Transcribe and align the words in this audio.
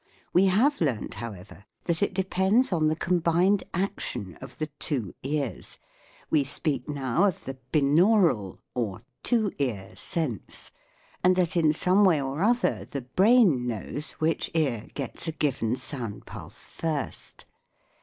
We 0.33 0.47
have 0.47 0.81
learnt, 0.81 1.13
however, 1.13 1.65
that 1.83 2.01
it 2.01 2.15
depends 2.15 2.73
on 2.73 2.87
the 2.87 2.95
combined 2.95 3.63
action 3.71 4.35
of 4.41 4.57
the 4.57 4.65
two 4.79 5.13
ears, 5.21 5.77
we 6.31 6.43
speak 6.43 6.89
now 6.89 7.25
of 7.25 7.45
the" 7.45 7.59
binaural" 7.71 8.57
or" 8.73 9.01
two 9.23 9.51
ear" 9.59 9.95
sense, 9.95 10.71
and 11.23 11.35
that 11.35 11.55
in 11.55 11.71
some 11.71 12.03
way 12.03 12.19
or 12.19 12.41
other 12.41 12.83
the 12.83 13.01
brain 13.03 13.67
knows 13.67 14.13
which 14.13 14.49
ear 14.55 14.87
gets 14.95 15.27
a 15.27 15.31
given 15.31 15.75
sound 15.75 16.25
pulse 16.25 16.65
first. 16.65 17.45